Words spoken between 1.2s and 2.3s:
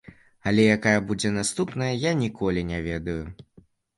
наступная, я